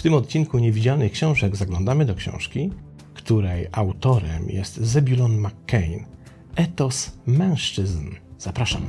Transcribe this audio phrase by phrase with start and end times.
[0.00, 2.70] W tym odcinku Niewidzialnych Książek zaglądamy do książki,
[3.14, 6.04] której autorem jest Zebulon McCain.
[6.56, 8.10] Etos mężczyzn.
[8.38, 8.82] Zapraszam.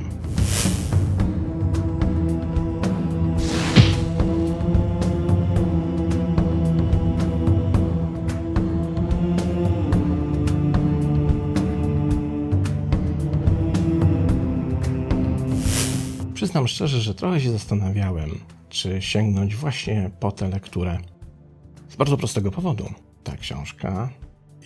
[16.52, 18.30] Przyznam szczerze, że trochę się zastanawiałem,
[18.68, 20.98] czy sięgnąć właśnie po tę lekturę.
[21.88, 22.84] Z bardzo prostego powodu.
[23.24, 24.10] Ta książka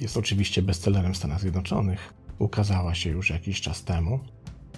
[0.01, 2.15] jest oczywiście bestsellerem w Stanach Zjednoczonych.
[2.39, 4.21] Ukazała się już jakiś czas temu.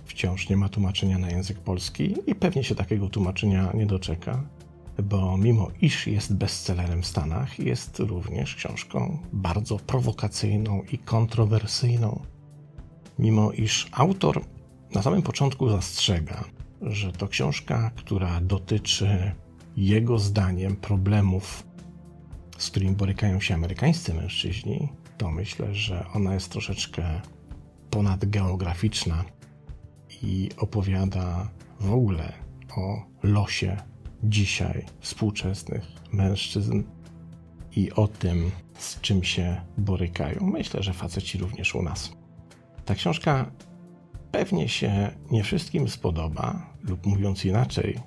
[0.05, 4.43] Wciąż nie ma tłumaczenia na język polski i pewnie się takiego tłumaczenia nie doczeka,
[5.03, 12.21] bo mimo iż jest bestsellerem w Stanach, jest również książką bardzo prowokacyjną i kontrowersyjną.
[13.19, 14.45] Mimo iż autor
[14.95, 16.45] na samym początku zastrzega,
[16.83, 19.33] że to książka, która dotyczy
[19.77, 21.67] jego zdaniem problemów,
[22.59, 27.21] z którymi borykają się amerykańscy mężczyźni, to myślę, że ona jest troszeczkę
[27.91, 29.25] ponadgeograficzna
[30.23, 31.49] i opowiada
[31.81, 32.33] w ogóle
[32.77, 33.77] o losie
[34.23, 36.83] dzisiaj współczesnych mężczyzn
[37.77, 40.47] i o tym, z czym się borykają.
[40.47, 42.13] Myślę, że faceci również u nas.
[42.85, 43.51] Ta książka
[44.33, 47.99] pewnie się nie wszystkim spodoba, lub mówiąc inaczej,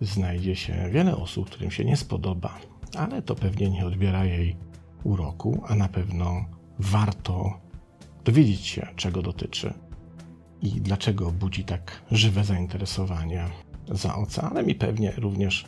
[0.00, 2.58] znajdzie się wiele osób, którym się nie spodoba,
[2.96, 4.56] ale to pewnie nie odbiera jej
[5.04, 6.44] uroku, a na pewno
[6.78, 7.60] warto
[8.24, 9.74] dowiedzieć się, czego dotyczy
[10.62, 13.44] i dlaczego budzi tak żywe zainteresowanie
[13.88, 15.64] za oceanem i pewnie również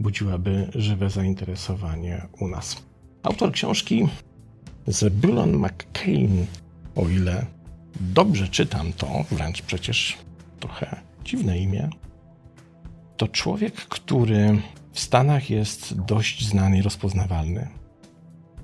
[0.00, 2.82] budziłaby żywe zainteresowanie u nas.
[3.22, 4.08] Autor książki
[4.86, 6.46] Zebulon McCain,
[6.96, 7.46] o ile
[8.00, 10.18] dobrze czytam to, wręcz przecież
[10.60, 11.88] trochę dziwne imię,
[13.16, 14.58] to człowiek, który
[14.92, 17.68] w Stanach jest dość znany i rozpoznawalny.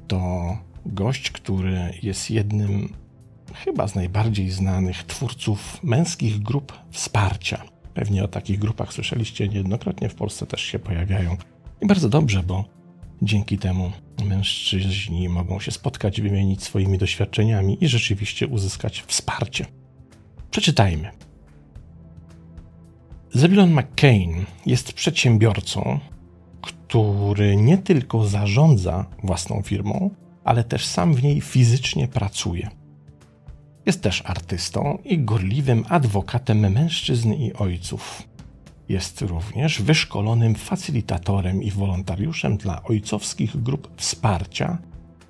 [0.08, 2.94] To gość, który jest jednym
[3.54, 7.64] chyba z najbardziej znanych twórców męskich grup wsparcia.
[7.94, 11.36] Pewnie o takich grupach słyszeliście niejednokrotnie, w Polsce też się pojawiają.
[11.80, 12.64] I bardzo dobrze, bo
[13.22, 13.92] dzięki temu
[14.24, 19.66] mężczyźni mogą się spotkać, wymienić swoimi doświadczeniami i rzeczywiście uzyskać wsparcie.
[20.50, 21.10] Przeczytajmy.
[23.32, 26.00] Zebulon McCain jest przedsiębiorcą,
[26.60, 30.10] który nie tylko zarządza własną firmą,
[30.44, 32.70] ale też sam w niej fizycznie pracuje.
[33.86, 38.22] Jest też artystą i gorliwym adwokatem mężczyzn i ojców.
[38.90, 44.78] Jest również wyszkolonym facylitatorem i wolontariuszem dla ojcowskich grup wsparcia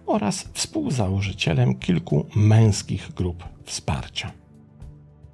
[0.06, 4.32] oraz współzałożycielem kilku męskich grup wsparcia.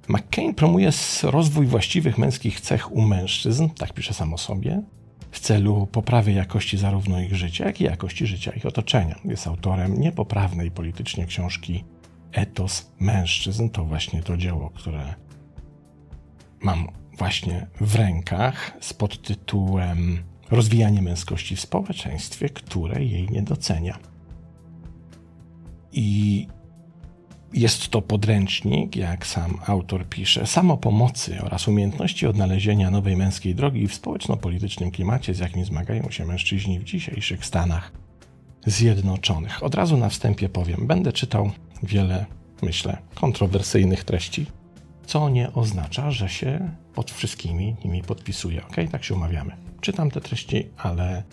[0.07, 0.89] McCain promuje
[1.23, 4.81] rozwój właściwych męskich cech u mężczyzn, tak pisze sam o sobie,
[5.31, 9.15] w celu poprawy jakości zarówno ich życia, jak i jakości życia ich otoczenia.
[9.25, 11.83] Jest autorem niepoprawnej politycznie książki
[12.31, 13.69] Etos mężczyzn.
[13.69, 15.13] To właśnie to dzieło, które
[16.61, 16.87] mam
[17.17, 23.97] właśnie w rękach z podtytułem Rozwijanie męskości w społeczeństwie, które jej nie docenia.
[25.91, 26.47] I
[27.53, 33.93] jest to podręcznik, jak sam autor pisze, samopomocy oraz umiejętności odnalezienia nowej męskiej drogi w
[33.93, 37.91] społeczno-politycznym klimacie, z jakim zmagają się mężczyźni w dzisiejszych Stanach
[38.65, 39.63] Zjednoczonych.
[39.63, 41.51] Od razu na wstępie powiem, będę czytał
[41.83, 42.25] wiele,
[42.61, 44.45] myślę, kontrowersyjnych treści,
[45.07, 48.61] co nie oznacza, że się pod wszystkimi nimi podpisuję.
[48.65, 49.57] Ok, tak się umawiamy.
[49.81, 51.23] Czytam te treści, ale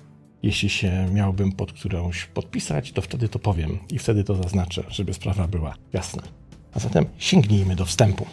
[0.42, 5.14] jeśli się miałbym pod którąś podpisać, to wtedy to powiem i wtedy to zaznaczę, żeby
[5.14, 6.22] sprawa była jasna.
[6.72, 8.26] A zatem sięgnijmy do wstępu.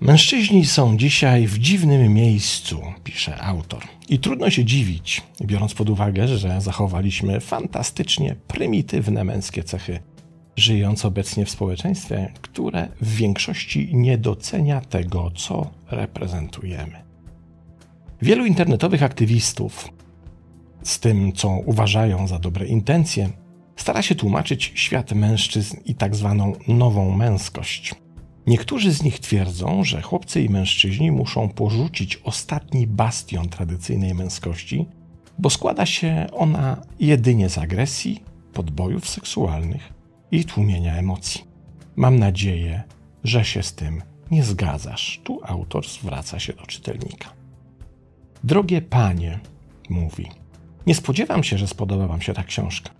[0.00, 3.82] Mężczyźni są dzisiaj w dziwnym miejscu, pisze autor.
[4.08, 10.00] I trudno się dziwić, biorąc pod uwagę, że zachowaliśmy fantastycznie prymitywne męskie cechy,
[10.60, 17.02] żyjąc obecnie w społeczeństwie, które w większości nie docenia tego, co reprezentujemy.
[18.22, 19.88] Wielu internetowych aktywistów
[20.82, 23.30] z tym, co uważają za dobre intencje,
[23.76, 27.94] stara się tłumaczyć świat mężczyzn i tak zwaną nową męskość.
[28.46, 34.86] Niektórzy z nich twierdzą, że chłopcy i mężczyźni muszą porzucić ostatni bastion tradycyjnej męskości,
[35.38, 38.22] bo składa się ona jedynie z agresji,
[38.52, 39.99] podbojów seksualnych
[40.30, 41.44] i tłumienia emocji.
[41.96, 42.82] Mam nadzieję,
[43.24, 45.20] że się z tym nie zgadzasz.
[45.24, 47.32] Tu autor zwraca się do czytelnika.
[48.44, 49.40] Drogie panie,
[49.90, 50.28] mówi,
[50.86, 52.90] nie spodziewam się, że spodoba Wam się ta książka.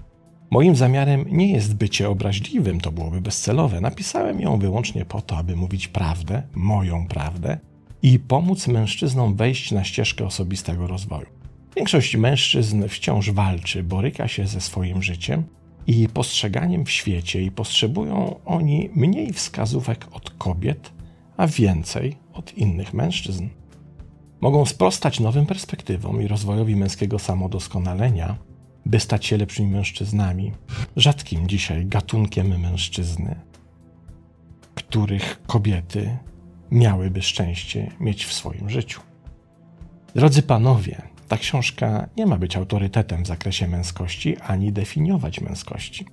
[0.50, 3.80] Moim zamiarem nie jest bycie obraźliwym, to byłoby bezcelowe.
[3.80, 7.58] Napisałem ją wyłącznie po to, aby mówić prawdę, moją prawdę
[8.02, 11.26] i pomóc mężczyznom wejść na ścieżkę osobistego rozwoju.
[11.76, 15.44] Większość mężczyzn wciąż walczy, boryka się ze swoim życiem
[15.86, 20.92] i postrzeganiem w świecie i potrzebują oni mniej wskazówek od kobiet,
[21.36, 23.48] a więcej od innych mężczyzn.
[24.40, 28.36] Mogą sprostać nowym perspektywom i rozwojowi męskiego samodoskonalenia,
[28.86, 30.52] by stać się lepszymi mężczyznami,
[30.96, 33.40] rzadkim dzisiaj gatunkiem mężczyzny,
[34.74, 36.18] których kobiety
[36.70, 39.00] miałyby szczęście mieć w swoim życiu.
[40.14, 46.06] Drodzy panowie, ta książka nie ma być autorytetem w zakresie męskości ani definiować męskości.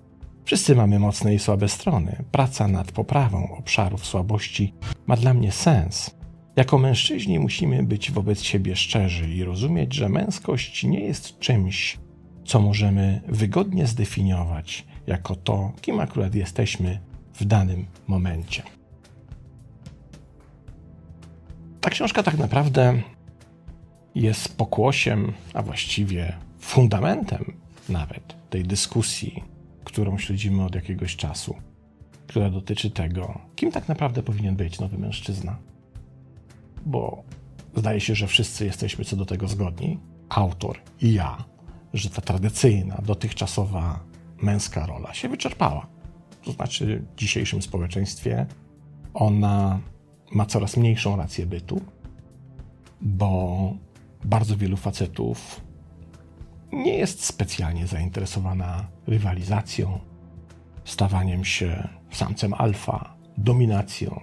[0.46, 2.24] Wszyscy mamy mocne i słabe strony.
[2.32, 4.74] Praca nad poprawą obszarów słabości
[5.08, 6.16] ma dla mnie sens.
[6.56, 11.98] Jako mężczyźni musimy być wobec siebie szczerzy i rozumieć, że męskość nie jest czymś,
[12.46, 17.00] co możemy wygodnie zdefiniować jako to, kim akurat jesteśmy
[17.34, 18.64] w danym momencie.
[21.82, 23.02] Ta książka tak naprawdę
[24.22, 27.54] jest pokłosiem, a właściwie fundamentem
[27.90, 29.44] nawet tej dyskusji,
[29.84, 31.56] którą śledzimy od jakiegoś czasu,
[32.28, 35.58] która dotyczy tego, kim tak naprawdę powinien być nowy mężczyzna.
[36.86, 37.24] Bo
[37.76, 40.00] zdaje się, że wszyscy jesteśmy co do tego zgodni,
[40.30, 41.46] autor i ja,
[41.94, 44.00] że ta tradycyjna, dotychczasowa
[44.42, 45.88] męska rola się wyczerpała.
[46.44, 48.46] To znaczy, w dzisiejszym społeczeństwie
[49.14, 49.80] ona
[50.32, 51.82] ma coraz mniejszą rację bytu,
[53.02, 53.74] bo
[54.26, 55.62] bardzo wielu facetów
[56.72, 60.00] nie jest specjalnie zainteresowana rywalizacją,
[60.86, 64.20] stawaniem się samcem alfa, dominacją,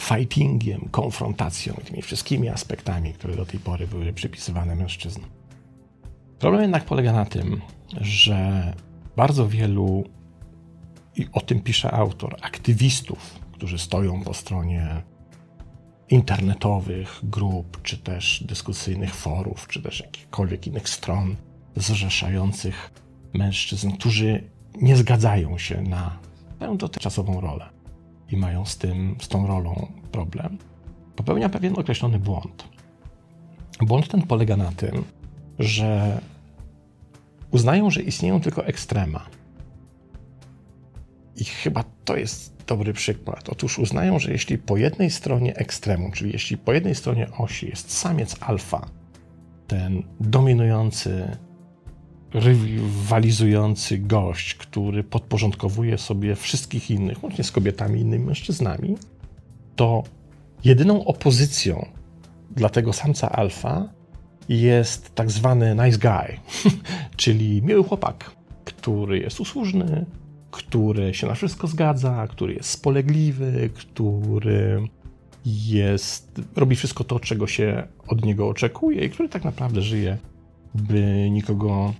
[0.00, 5.30] fightingiem, konfrontacją, tymi wszystkimi aspektami, które do tej pory były przypisywane mężczyznom.
[6.38, 7.60] Problem jednak polega na tym,
[8.00, 8.72] że
[9.16, 10.04] bardzo wielu,
[11.16, 15.02] i o tym pisze autor, aktywistów, którzy stoją po stronie
[16.10, 21.36] internetowych grup, czy też dyskusyjnych forów, czy też jakichkolwiek innych stron
[21.76, 22.90] zrzeszających
[23.34, 24.50] mężczyzn, którzy
[24.80, 26.18] nie zgadzają się na
[26.58, 27.68] tę dotychczasową rolę
[28.30, 30.58] i mają z tym, z tą rolą problem,
[31.16, 32.68] popełnia pewien określony błąd.
[33.80, 35.04] Błąd ten polega na tym,
[35.58, 36.20] że
[37.50, 39.26] uznają, że istnieją tylko ekstrema.
[41.36, 43.48] I chyba to jest dobry przykład.
[43.48, 47.92] Otóż uznają, że jeśli po jednej stronie ekstremum, czyli jeśli po jednej stronie osi jest
[47.92, 48.88] samiec alfa,
[49.66, 51.36] ten dominujący,
[52.34, 58.96] rywalizujący gość, który podporządkowuje sobie wszystkich innych, łącznie z kobietami i innymi mężczyznami,
[59.76, 60.02] to
[60.64, 61.86] jedyną opozycją
[62.50, 63.88] dla tego samca alfa
[64.48, 66.40] jest tak zwany nice guy,
[67.16, 68.30] czyli miły chłopak,
[68.64, 70.06] który jest usłużny,
[70.56, 74.88] który się na wszystko zgadza, który jest spolegliwy, który
[75.46, 80.18] jest, robi wszystko to, czego się od niego oczekuje i który tak naprawdę żyje,
[80.74, 81.94] by nikogo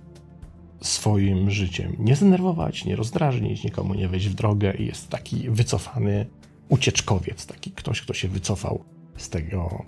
[0.81, 6.25] swoim życiem nie zdenerwować, nie rozdrażnić, nikomu nie wejść w drogę i jest taki wycofany
[6.69, 8.83] ucieczkowiec, taki ktoś, kto się wycofał
[9.17, 9.85] z tego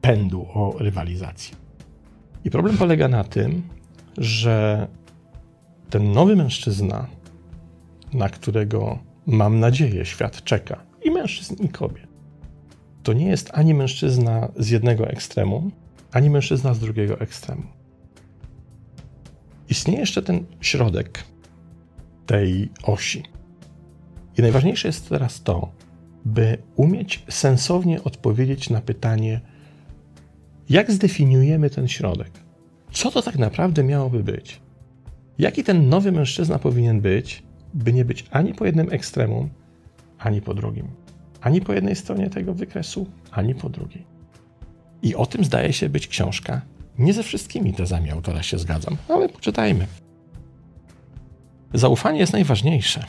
[0.00, 1.56] pędu o rywalizację.
[2.44, 3.62] I problem polega na tym,
[4.18, 4.88] że
[5.90, 7.06] ten nowy mężczyzna
[8.12, 12.06] na którego mam nadzieję świat czeka, i mężczyzn, i kobiet.
[13.02, 15.70] To nie jest ani mężczyzna z jednego ekstremu,
[16.12, 17.62] ani mężczyzna z drugiego ekstremu.
[19.68, 21.24] Istnieje jeszcze ten środek
[22.26, 23.22] tej osi.
[24.38, 25.72] I najważniejsze jest teraz to,
[26.24, 29.40] by umieć sensownie odpowiedzieć na pytanie,
[30.68, 32.30] jak zdefiniujemy ten środek?
[32.92, 34.60] Co to tak naprawdę miałoby być?
[35.38, 37.42] Jaki ten nowy mężczyzna powinien być,
[37.74, 39.48] by nie być ani po jednym ekstremum,
[40.18, 40.88] ani po drugim.
[41.40, 44.04] Ani po jednej stronie tego wykresu, ani po drugiej.
[45.02, 46.60] I o tym zdaje się być książka.
[46.98, 49.86] Nie ze wszystkimi tezami autora się zgadzam, ale poczytajmy.
[51.74, 53.04] Zaufanie jest najważniejsze,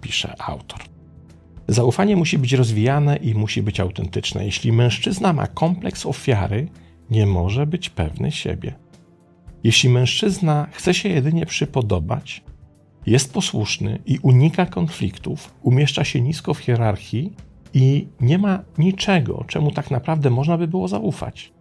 [0.00, 0.80] pisze autor.
[1.68, 4.44] Zaufanie musi być rozwijane i musi być autentyczne.
[4.44, 6.68] Jeśli mężczyzna ma kompleks ofiary,
[7.10, 8.74] nie może być pewny siebie.
[9.64, 12.42] Jeśli mężczyzna chce się jedynie przypodobać,
[13.06, 17.32] jest posłuszny i unika konfliktów, umieszcza się nisko w hierarchii
[17.74, 21.52] i nie ma niczego, czemu tak naprawdę można by było zaufać.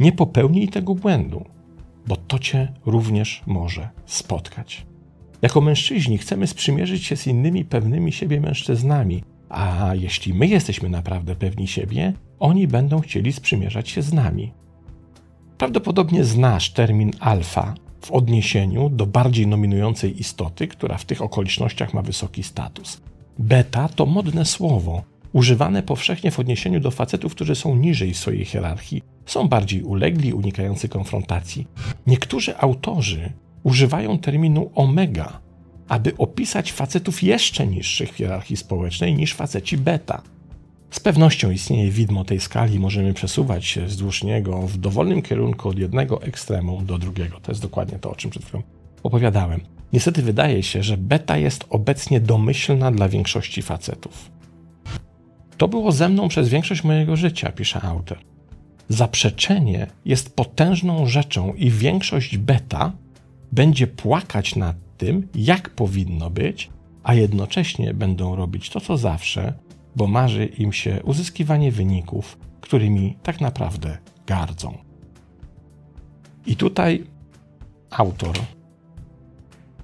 [0.00, 1.44] Nie popełnij tego błędu,
[2.06, 4.86] bo to cię również może spotkać.
[5.42, 11.36] Jako mężczyźni chcemy sprzymierzyć się z innymi pewnymi siebie mężczyznami, a jeśli my jesteśmy naprawdę
[11.36, 14.52] pewni siebie, oni będą chcieli sprzymierzać się z nami.
[15.58, 22.02] Prawdopodobnie znasz termin alfa, w odniesieniu do bardziej nominującej istoty, która w tych okolicznościach ma
[22.02, 23.00] wysoki status.
[23.38, 25.02] Beta to modne słowo,
[25.32, 30.88] używane powszechnie w odniesieniu do facetów, którzy są niżej swojej hierarchii, są bardziej ulegli, unikający
[30.88, 31.66] konfrontacji.
[32.06, 35.40] Niektórzy autorzy używają terminu omega,
[35.88, 40.22] aby opisać facetów jeszcze niższych w hierarchii społecznej niż faceci beta.
[40.90, 45.78] Z pewnością istnieje widmo tej skali, możemy przesuwać się wzdłuż niego w dowolnym kierunku od
[45.78, 47.40] jednego ekstremum do drugiego.
[47.40, 48.62] To jest dokładnie to, o czym przed chwilą
[49.02, 49.60] opowiadałem.
[49.92, 54.30] Niestety wydaje się, że beta jest obecnie domyślna dla większości facetów.
[55.56, 58.18] To było ze mną przez większość mojego życia, pisze autor.
[58.88, 62.92] Zaprzeczenie jest potężną rzeczą i większość beta
[63.52, 66.70] będzie płakać nad tym, jak powinno być,
[67.02, 69.54] a jednocześnie będą robić to, co zawsze,
[69.96, 74.78] bo marzy im się uzyskiwanie wyników, którymi tak naprawdę gardzą.
[76.46, 77.06] I tutaj
[77.90, 78.36] autor,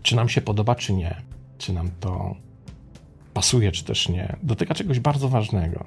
[0.02, 1.14] czy nam się podoba, czy nie,
[1.58, 2.36] czy nam to
[3.34, 5.84] pasuje, czy też nie, dotyka czegoś bardzo ważnego.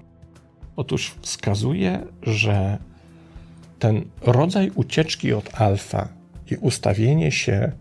[0.76, 2.78] Otóż wskazuje, że
[3.80, 6.08] ten rodzaj ucieczki od alfa
[6.52, 7.72] i ustawienie się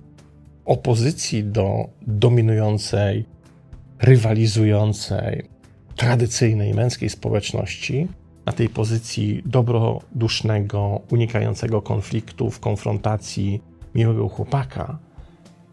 [0.65, 3.25] opozycji do dominującej,
[3.99, 5.49] rywalizującej,
[5.99, 8.09] tradycyjnej męskiej społeczności,
[8.47, 13.63] na tej pozycji dobrodusznego, unikającego konfliktów, konfrontacji,
[13.95, 14.99] miłego chłopaka,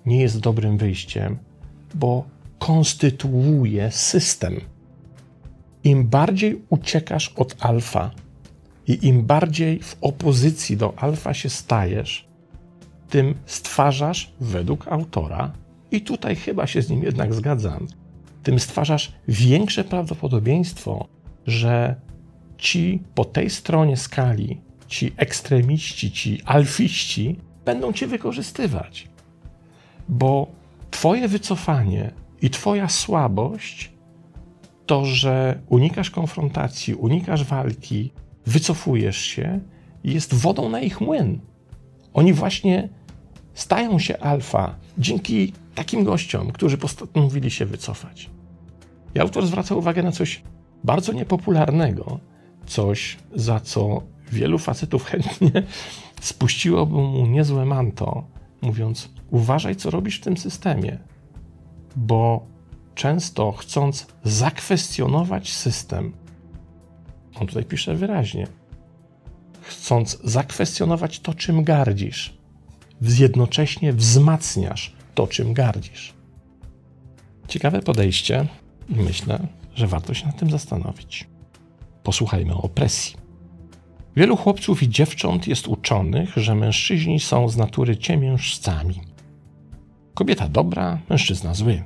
[0.05, 1.37] nie jest dobrym wyjściem,
[1.95, 2.25] bo
[2.59, 4.61] konstytuuje system.
[5.83, 8.11] Im bardziej uciekasz od alfa
[8.87, 12.27] i im bardziej w opozycji do alfa się stajesz,
[13.09, 15.51] tym stwarzasz, według autora,
[15.91, 17.87] i tutaj chyba się z nim jednak zgadzam,
[18.45, 21.07] tym stwarzasz większe prawdopodobieństwo,
[21.47, 21.95] że
[22.57, 27.35] ci po tej stronie skali, ci ekstremiści, ci alfiści
[27.65, 29.07] będą cię wykorzystywać.
[30.09, 30.47] Bo
[30.91, 32.11] twoje wycofanie
[32.41, 33.91] i twoja słabość
[34.85, 38.11] to, że unikasz konfrontacji, unikasz walki,
[38.45, 39.59] wycofujesz się,
[40.03, 41.39] jest wodą na ich młyn.
[42.13, 42.89] Oni właśnie
[43.53, 48.34] stają się alfa dzięki takim gościom, którzy postanowili się wycofać.
[49.15, 50.41] I autor zwraca uwagę na coś
[50.83, 52.19] bardzo niepopularnego,
[52.65, 55.51] coś, za co wielu facetów chętnie
[56.21, 58.27] spuściłoby mu niezłe manto,
[58.61, 60.99] mówiąc: Uważaj, co robisz w tym systemie,
[61.95, 62.45] bo
[62.95, 66.13] często chcąc zakwestionować system,
[67.35, 68.47] on tutaj pisze wyraźnie,
[69.61, 72.37] chcąc zakwestionować to, czym gardzisz,
[73.01, 76.13] jednocześnie wzmacniasz to, czym gardzisz.
[77.47, 78.47] Ciekawe podejście
[78.89, 81.27] myślę, że warto się nad tym zastanowić.
[82.03, 83.15] Posłuchajmy o opresji.
[84.15, 89.01] Wielu chłopców i dziewcząt jest uczonych, że mężczyźni są z natury ciemiężcami.
[90.13, 91.83] Kobieta dobra, mężczyzna zły.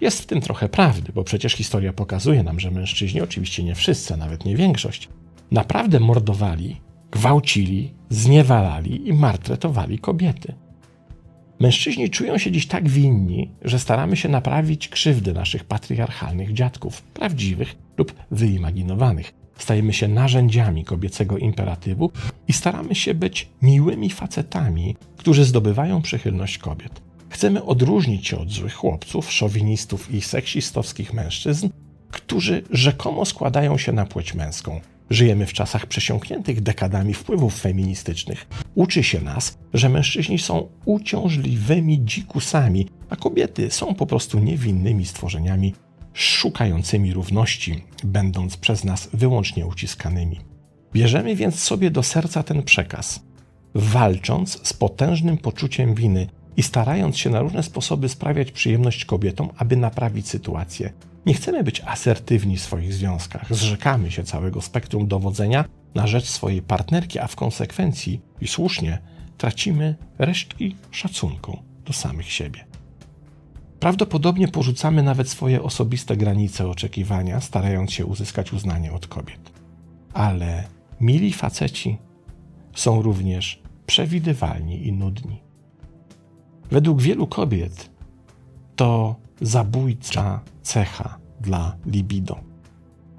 [0.00, 4.16] Jest w tym trochę prawdy, bo przecież historia pokazuje nam, że mężczyźni, oczywiście nie wszyscy,
[4.16, 5.08] nawet nie większość,
[5.50, 10.54] naprawdę mordowali, gwałcili, zniewalali i martretowali kobiety.
[11.62, 17.76] Mężczyźni czują się dziś tak winni, że staramy się naprawić krzywdy naszych patriarchalnych dziadków, prawdziwych
[17.96, 19.34] lub wyimaginowanych.
[19.58, 22.10] Stajemy się narzędziami kobiecego imperatywu
[22.48, 27.02] i staramy się być miłymi facetami, którzy zdobywają przychylność kobiet.
[27.28, 31.68] Chcemy odróżnić się od złych chłopców, szowinistów i seksistowskich mężczyzn,
[32.10, 34.80] którzy rzekomo składają się na płeć męską.
[35.10, 38.46] Żyjemy w czasach przesiąkniętych dekadami wpływów feministycznych.
[38.74, 45.74] Uczy się nas, że mężczyźni są uciążliwymi dzikusami, a kobiety są po prostu niewinnymi stworzeniami
[46.12, 50.40] szukającymi równości, będąc przez nas wyłącznie uciskanymi.
[50.92, 53.20] Bierzemy więc sobie do serca ten przekaz,
[53.74, 59.76] walcząc z potężnym poczuciem winy i starając się na różne sposoby sprawiać przyjemność kobietom, aby
[59.76, 60.92] naprawić sytuację.
[61.26, 66.62] Nie chcemy być asertywni w swoich związkach, zrzekamy się całego spektrum dowodzenia na rzecz swojej
[66.62, 68.98] partnerki, a w konsekwencji, i słusznie,
[69.38, 72.64] tracimy resztki szacunku do samych siebie.
[73.80, 79.52] Prawdopodobnie porzucamy nawet swoje osobiste granice oczekiwania, starając się uzyskać uznanie od kobiet.
[80.12, 80.64] Ale
[81.00, 81.98] mili faceci
[82.74, 85.40] są również przewidywalni i nudni.
[86.72, 87.90] Według wielu kobiet
[88.76, 92.36] to zabójcza cecha dla libido.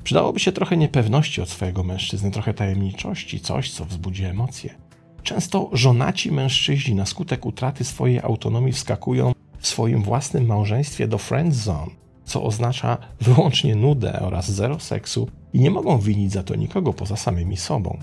[0.04, 4.76] Przydałoby się trochę niepewności od swojego mężczyzny, trochę tajemniczości, coś, co wzbudzi emocje.
[5.24, 11.56] Często żonaci mężczyźni na skutek utraty swojej autonomii wskakują w swoim własnym małżeństwie do friend
[11.56, 11.92] zone,
[12.26, 17.16] co oznacza wyłącznie nudę oraz zero seksu i nie mogą winić za to nikogo poza
[17.16, 18.00] samymi sobą.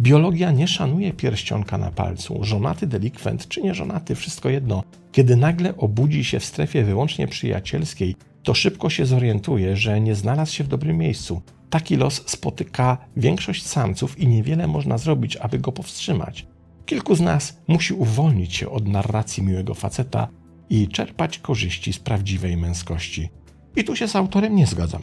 [0.00, 2.38] Biologia nie szanuje pierścionka na palcu.
[2.42, 4.82] Żonaty delikwent czy nie żonaty, wszystko jedno.
[5.12, 10.52] Kiedy nagle obudzi się w strefie wyłącznie przyjacielskiej, to szybko się zorientuje, że nie znalazł
[10.54, 11.42] się w dobrym miejscu.
[11.70, 16.46] Taki los spotyka większość samców i niewiele można zrobić, aby go powstrzymać.
[16.86, 20.28] Kilku z nas musi uwolnić się od narracji miłego faceta
[20.70, 23.28] i czerpać korzyści z prawdziwej męskości.
[23.76, 25.02] I tu się z autorem nie zgadzam.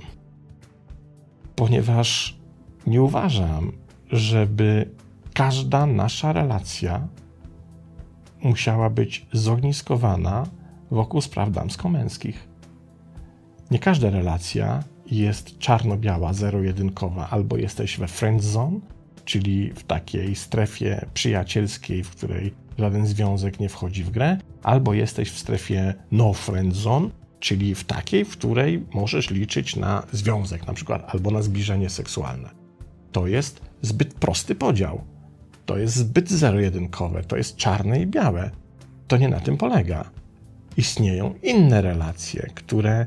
[1.55, 2.37] Ponieważ
[2.87, 3.71] nie uważam,
[4.11, 4.89] żeby
[5.33, 7.07] każda nasza relacja
[8.43, 10.47] musiała być zogniskowana
[10.91, 12.47] wokół spraw damsko-męskich.
[13.71, 17.29] Nie każda relacja jest czarno-biała, zero-jedynkowa.
[17.29, 18.79] Albo jesteś we friend zone,
[19.25, 25.31] czyli w takiej strefie przyjacielskiej, w której żaden związek nie wchodzi w grę, albo jesteś
[25.31, 27.09] w strefie no friend zone,
[27.39, 32.66] czyli w takiej, w której możesz liczyć na związek, na przykład, albo na zbliżenie seksualne.
[33.11, 35.01] To jest zbyt prosty podział.
[35.65, 38.51] To jest zbyt zero-jedynkowe, to jest czarne i białe.
[39.07, 40.09] To nie na tym polega.
[40.77, 43.05] Istnieją inne relacje, które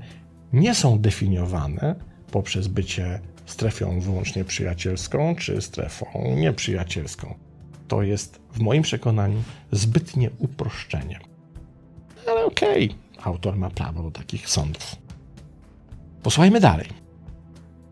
[0.53, 1.95] nie są definiowane
[2.31, 7.35] poprzez bycie strefą wyłącznie przyjacielską czy strefą nieprzyjacielską.
[7.89, 9.43] To jest w moim przekonaniu
[9.73, 11.21] zbytnie uproszczenie.
[12.29, 14.97] Ale okej, okay, autor ma prawo do takich sądów.
[16.23, 17.00] Posłuchajmy dalej.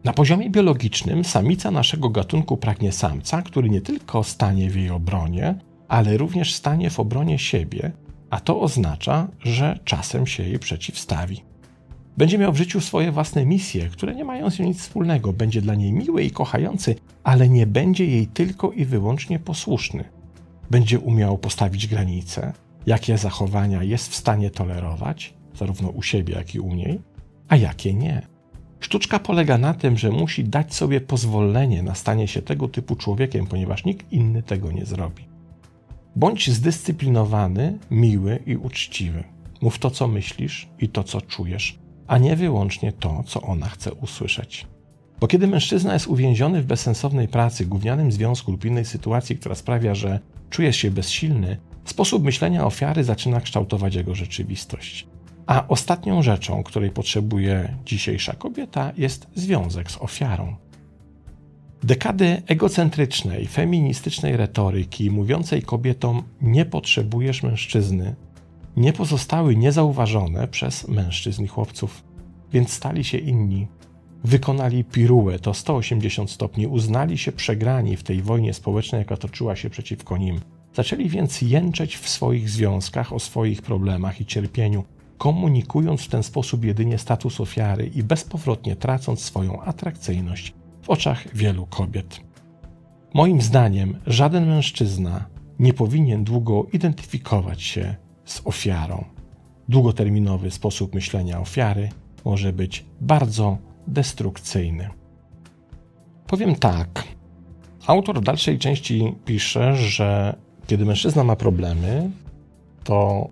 [0.05, 5.55] Na poziomie biologicznym samica naszego gatunku pragnie samca, który nie tylko stanie w jej obronie,
[5.89, 7.93] ale również stanie w obronie siebie,
[8.31, 11.43] a to oznacza, że czasem się jej przeciwstawi.
[12.17, 15.33] Będzie miał w życiu swoje własne misje, które nie mają z nią nic wspólnego.
[15.33, 20.05] Będzie dla niej miły i kochający, ale nie będzie jej tylko i wyłącznie posłuszny.
[20.71, 22.53] Będzie umiał postawić granice,
[22.87, 27.01] jakie zachowania jest w stanie tolerować, zarówno u siebie, jak i u niej,
[27.49, 28.38] a jakie nie.
[28.81, 33.47] Sztuczka polega na tym, że musi dać sobie pozwolenie na stanie się tego typu człowiekiem,
[33.47, 35.29] ponieważ nikt inny tego nie zrobi.
[36.17, 39.25] Bądź zdyscyplinowany, miły i uczciwy.
[39.61, 43.95] Mów to, co myślisz i to, co czujesz a nie wyłącznie to, co ona chce
[43.95, 44.67] usłyszeć.
[45.21, 49.95] Bo kiedy mężczyzna jest uwięziony w bezsensownej pracy, gównianym związku lub innej sytuacji, która sprawia,
[49.95, 50.21] że
[50.51, 55.07] czuje się bezsilny, sposób myślenia ofiary zaczyna kształtować jego rzeczywistość.
[55.49, 60.57] A ostatnią rzeczą, której potrzebuje dzisiejsza kobieta, jest związek z ofiarą.
[61.83, 68.15] Dekady egocentrycznej, feministycznej retoryki mówiącej kobietom nie potrzebujesz mężczyzny,
[68.77, 72.05] nie pozostały niezauważone przez mężczyzn i chłopców,
[72.53, 73.67] więc stali się inni.
[74.25, 79.71] Wykonali piruet o 180 stopni, uznali się przegrani w tej wojnie społecznej, jaka toczyła się
[79.71, 80.41] przeciwko nim.
[80.75, 84.85] Zaczęli więc jęczeć w swoich związkach o swoich problemach i cierpieniu,
[85.19, 91.67] komunikując w ten sposób jedynie status ofiary i bezpowrotnie tracąc swoją atrakcyjność w oczach wielu
[91.67, 92.21] kobiet.
[93.15, 95.25] Moim zdaniem, żaden mężczyzna
[95.59, 99.05] nie powinien długo identyfikować się z ofiarą.
[99.69, 101.89] Długoterminowy sposób myślenia ofiary
[102.25, 104.89] może być bardzo destrukcyjny.
[106.27, 107.05] Powiem tak.
[107.87, 112.11] Autor w dalszej części pisze, że kiedy mężczyzna ma problemy,
[112.85, 113.29] to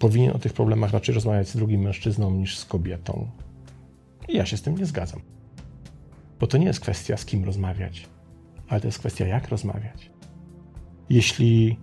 [0.00, 3.30] powinien o tych problemach raczej rozmawiać z drugim mężczyzną niż z kobietą.
[4.28, 5.20] I ja się z tym nie zgadzam.
[6.40, 8.08] Bo to nie jest kwestia z kim rozmawiać,
[8.68, 10.10] ale to jest kwestia jak rozmawiać.
[11.10, 11.78] Jeśli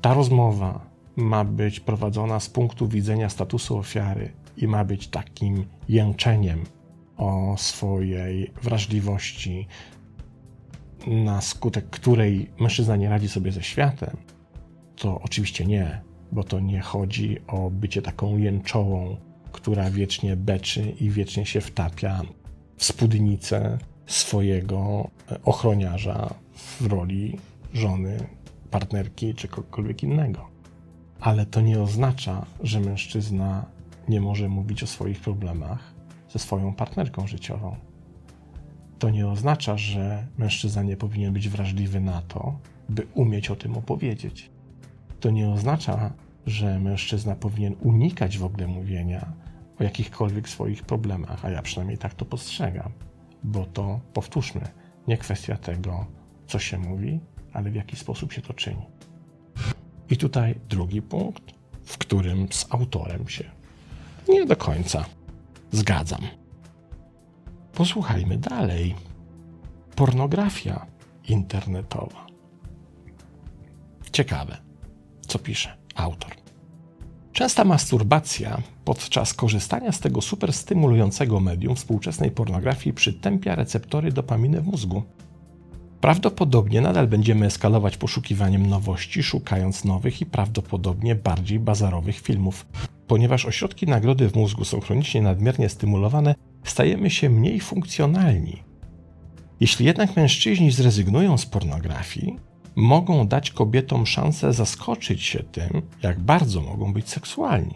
[0.00, 6.64] ta rozmowa ma być prowadzona z punktu widzenia statusu ofiary i ma być takim jęczeniem
[7.16, 9.66] o swojej wrażliwości,
[11.06, 14.16] na skutek której mężczyzna nie radzi sobie ze światem,
[14.96, 19.16] to oczywiście nie, bo to nie chodzi o bycie taką jęczołą,
[19.52, 22.22] która wiecznie beczy i wiecznie się wtapia
[22.76, 25.10] w spódnicę swojego
[25.44, 27.38] ochroniarza w roli
[27.74, 28.26] żony,
[28.70, 30.50] partnerki czy kogokolwiek innego
[31.20, 33.66] ale to nie oznacza, że mężczyzna
[34.08, 35.94] nie może mówić o swoich problemach
[36.30, 37.76] ze swoją partnerką życiową.
[38.98, 43.76] To nie oznacza, że mężczyzna nie powinien być wrażliwy na to, by umieć o tym
[43.76, 44.50] opowiedzieć.
[45.20, 46.12] To nie oznacza,
[46.46, 49.32] że mężczyzna powinien unikać w ogóle mówienia
[49.80, 52.92] o jakichkolwiek swoich problemach, a ja przynajmniej tak to postrzegam,
[53.42, 54.60] bo to, powtórzmy,
[55.08, 56.06] nie kwestia tego,
[56.46, 57.20] co się mówi,
[57.52, 58.86] ale w jaki sposób się to czyni.
[60.10, 61.42] I tutaj drugi punkt,
[61.84, 63.44] w którym z autorem się
[64.28, 65.04] nie do końca
[65.72, 66.22] zgadzam.
[67.72, 68.94] Posłuchajmy dalej.
[69.96, 70.86] Pornografia
[71.28, 72.26] internetowa.
[74.12, 74.69] Ciekawe,
[75.30, 76.30] co pisze autor.
[77.32, 85.02] Częsta masturbacja podczas korzystania z tego superstymulującego medium współczesnej pornografii przytępia receptory dopaminy w mózgu
[86.00, 92.66] Prawdopodobnie nadal będziemy eskalować poszukiwaniem nowości, szukając nowych i prawdopodobnie bardziej bazarowych filmów.
[93.06, 98.62] Ponieważ ośrodki nagrody w mózgu są chronicznie nadmiernie stymulowane, stajemy się mniej funkcjonalni.
[99.60, 102.36] Jeśli jednak mężczyźni zrezygnują z pornografii,
[102.76, 107.74] mogą dać kobietom szansę zaskoczyć się tym, jak bardzo mogą być seksualni.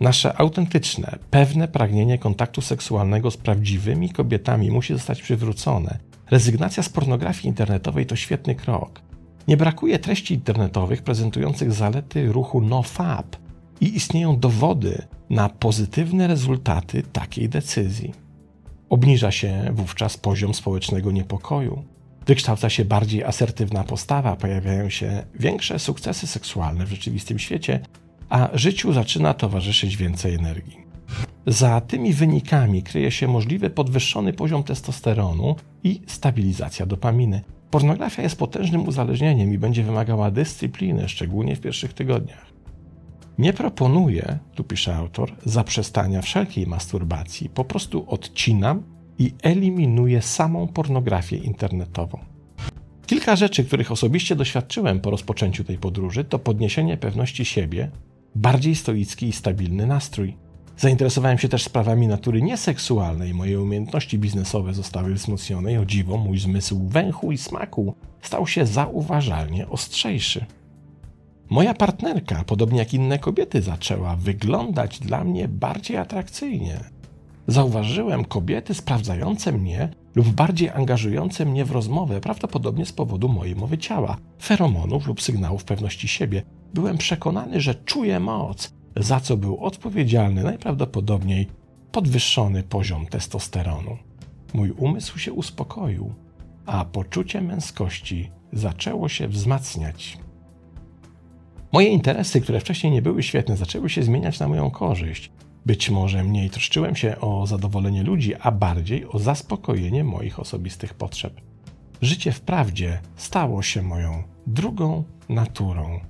[0.00, 5.98] Nasze autentyczne, pewne pragnienie kontaktu seksualnego z prawdziwymi kobietami musi zostać przywrócone.
[6.30, 9.00] Rezygnacja z pornografii internetowej to świetny krok.
[9.48, 13.36] Nie brakuje treści internetowych prezentujących zalety ruchu NoFap
[13.80, 18.14] i istnieją dowody na pozytywne rezultaty takiej decyzji.
[18.90, 21.84] Obniża się wówczas poziom społecznego niepokoju,
[22.28, 27.80] wykształca się bardziej asertywna postawa, pojawiają się większe sukcesy seksualne w rzeczywistym świecie,
[28.28, 30.76] a życiu zaczyna towarzyszyć więcej energii.
[31.46, 37.40] Za tymi wynikami kryje się możliwy podwyższony poziom testosteronu i stabilizacja dopaminy.
[37.70, 42.46] Pornografia jest potężnym uzależnieniem i będzie wymagała dyscypliny, szczególnie w pierwszych tygodniach.
[43.38, 51.36] Nie proponuję, tu pisze autor, zaprzestania wszelkiej masturbacji, po prostu odcinam i eliminuję samą pornografię
[51.36, 52.18] internetową.
[53.06, 57.90] Kilka rzeczy, których osobiście doświadczyłem po rozpoczęciu tej podróży, to podniesienie pewności siebie,
[58.34, 60.36] bardziej stoicki i stabilny nastrój.
[60.76, 63.34] Zainteresowałem się też sprawami natury nieseksualnej.
[63.34, 68.66] Moje umiejętności biznesowe zostały wzmocnione i o dziwo mój zmysł węchu i smaku stał się
[68.66, 70.46] zauważalnie ostrzejszy.
[71.50, 76.80] Moja partnerka, podobnie jak inne kobiety, zaczęła wyglądać dla mnie bardziej atrakcyjnie.
[77.48, 83.78] Zauważyłem kobiety sprawdzające mnie lub bardziej angażujące mnie w rozmowę, prawdopodobnie z powodu mojej mowy
[83.78, 86.42] ciała, feromonów lub sygnałów pewności siebie.
[86.74, 91.48] Byłem przekonany, że czuję moc, za co był odpowiedzialny najprawdopodobniej
[91.92, 93.96] podwyższony poziom testosteronu.
[94.54, 96.12] Mój umysł się uspokoił,
[96.66, 100.18] a poczucie męskości zaczęło się wzmacniać.
[101.72, 105.30] Moje interesy, które wcześniej nie były świetne, zaczęły się zmieniać na moją korzyść.
[105.68, 111.40] Być może mniej troszczyłem się o zadowolenie ludzi, a bardziej o zaspokojenie moich osobistych potrzeb.
[112.02, 116.00] Życie wprawdzie stało się moją drugą naturą.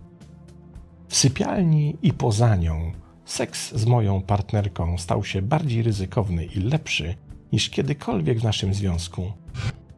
[1.08, 2.92] W sypialni i poza nią
[3.24, 7.14] seks z moją partnerką stał się bardziej ryzykowny i lepszy
[7.52, 9.32] niż kiedykolwiek w naszym związku.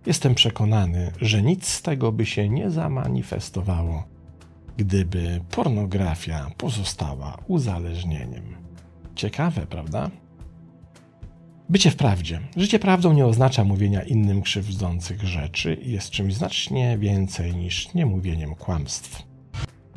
[0.07, 4.05] Jestem przekonany, że nic z tego by się nie zamanifestowało,
[4.77, 8.70] gdyby pornografia pozostała uzależnieniem.
[9.21, 10.11] Ciekawe, prawda?
[11.69, 12.41] Bycie w prawdzie.
[12.57, 18.55] Życie prawdą nie oznacza mówienia innym krzywdzących rzeczy i jest czymś znacznie więcej niż niemówieniem
[18.55, 19.23] kłamstw.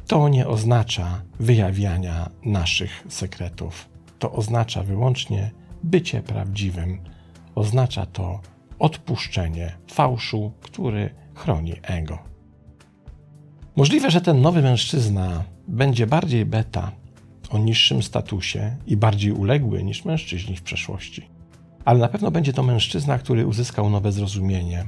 [0.08, 3.90] To nie oznacza wyjawiania naszych sekretów.
[4.20, 5.52] To oznacza wyłącznie
[5.84, 7.00] bycie prawdziwym.
[7.56, 8.42] Oznacza to
[8.80, 12.20] odpuszczenie fałszu, który chroni ego.
[13.76, 16.92] Możliwe, że ten nowy mężczyzna będzie bardziej beta,
[17.54, 21.30] o niższym statusie i bardziej uległy niż mężczyźni w przeszłości.
[21.86, 24.86] Ale na pewno będzie to mężczyzna, który uzyskał nowe zrozumienie,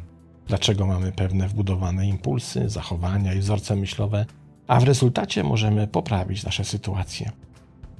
[0.47, 4.25] dlaczego mamy pewne wbudowane impulsy, zachowania i wzorce myślowe,
[4.67, 7.31] a w rezultacie możemy poprawić nasze sytuacje.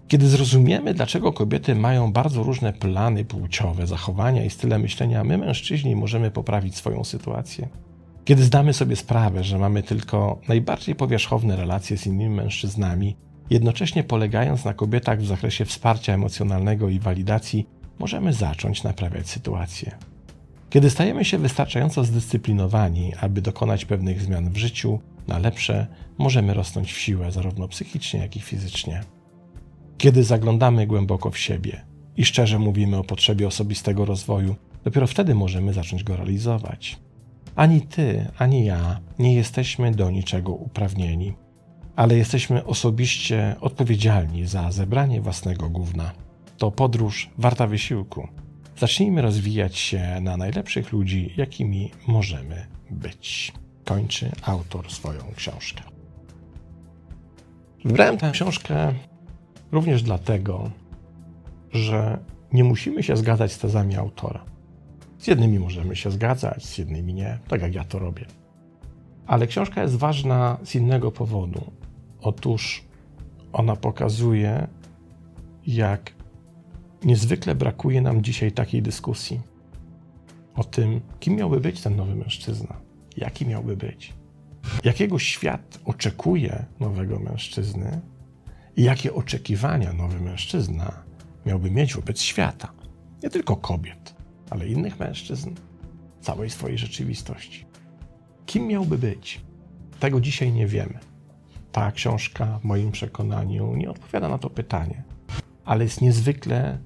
[0.07, 5.95] Kiedy zrozumiemy, dlaczego kobiety mają bardzo różne plany płciowe, zachowania i style myślenia, my mężczyźni
[5.95, 7.67] możemy poprawić swoją sytuację.
[8.25, 13.15] Kiedy zdamy sobie sprawę, że mamy tylko najbardziej powierzchowne relacje z innymi mężczyznami,
[13.49, 17.67] jednocześnie polegając na kobietach w zakresie wsparcia emocjonalnego i walidacji,
[17.99, 19.91] możemy zacząć naprawiać sytuację.
[20.69, 26.93] Kiedy stajemy się wystarczająco zdyscyplinowani, aby dokonać pewnych zmian w życiu na lepsze, możemy rosnąć
[26.93, 29.03] w siłę zarówno psychicznie, jak i fizycznie.
[29.97, 31.81] Kiedy zaglądamy głęboko w siebie
[32.17, 36.97] i szczerze mówimy o potrzebie osobistego rozwoju, dopiero wtedy możemy zacząć go realizować.
[37.55, 41.33] Ani ty, ani ja nie jesteśmy do niczego uprawnieni,
[41.95, 46.11] ale jesteśmy osobiście odpowiedzialni za zebranie własnego gówna.
[46.57, 48.27] To podróż warta wysiłku.
[48.77, 53.53] Zacznijmy rozwijać się na najlepszych ludzi, jakimi możemy być.
[53.85, 55.81] Kończy autor swoją książkę.
[57.85, 58.93] Wybrałem tę książkę
[59.71, 60.71] również dlatego,
[61.71, 62.19] że
[62.53, 64.45] nie musimy się zgadzać z tezami autora.
[65.17, 68.25] Z jednymi możemy się zgadzać, z jednymi nie, tak jak ja to robię.
[69.27, 71.71] Ale książka jest ważna z innego powodu.
[72.25, 72.83] Otóż
[73.53, 74.67] ona pokazuje,
[75.67, 76.13] jak
[77.03, 79.41] niezwykle brakuje nam dzisiaj takiej dyskusji
[80.55, 82.81] o tym, kim miałby być ten nowy mężczyzna,
[83.17, 84.13] jaki miałby być,
[84.83, 88.01] jakiego świat oczekuje nowego mężczyzny
[88.75, 91.03] i jakie oczekiwania nowy mężczyzna
[91.45, 92.73] miałby mieć wobec świata,
[93.23, 94.15] nie tylko kobiet
[94.49, 95.53] ale innych mężczyzn,
[96.21, 97.65] całej swojej rzeczywistości.
[98.45, 99.41] Kim miałby być?
[99.99, 100.99] Tego dzisiaj nie wiemy.
[101.75, 105.03] Ta książka, w moim przekonaniu, nie odpowiada na to pytanie,
[105.65, 106.77] ale jest niezwykle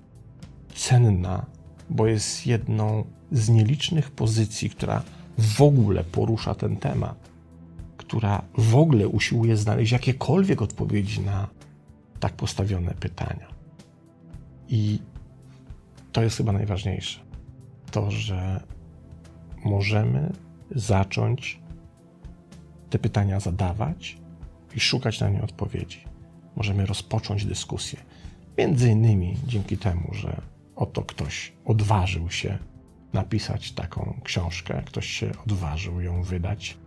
[0.75, 1.45] cenna,
[1.89, 5.03] bo jest jedną z nielicznych pozycji, która
[5.37, 7.29] w ogóle porusza ten temat,
[7.97, 11.47] która w ogóle usiłuje znaleźć jakiekolwiek odpowiedzi na
[12.19, 13.47] tak postawione pytania.
[14.67, 14.99] I
[16.11, 17.19] to jest chyba najważniejsze.
[17.91, 18.63] To, że
[19.65, 20.33] możemy
[20.71, 21.59] zacząć
[22.89, 24.18] te pytania zadawać
[24.79, 26.03] i szukać na nie odpowiedzi.
[26.55, 27.99] Możemy rozpocząć dyskusję.
[28.57, 30.41] Między innymi dzięki temu, że
[30.75, 32.57] oto ktoś odważył się
[33.13, 36.77] napisać taką książkę, ktoś się odważył ją wydać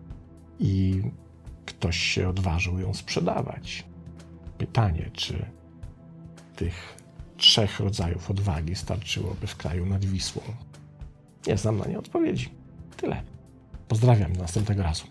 [0.59, 1.03] i
[1.65, 3.85] ktoś się odważył ją sprzedawać.
[4.59, 5.47] Pytanie, czy
[6.57, 6.97] tych
[7.37, 10.43] trzech rodzajów odwagi starczyłoby w kraju nad Wisłą?
[11.47, 12.49] Nie znam na nie odpowiedzi.
[12.97, 13.23] Tyle.
[13.89, 15.05] Pozdrawiam do następnego razu.